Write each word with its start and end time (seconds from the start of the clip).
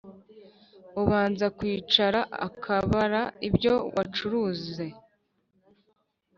ubanza 1.01 1.45
kwicara 1.57 2.19
akabara 2.47 3.21
ibyo 3.47 3.73
wacuruze 3.95 4.85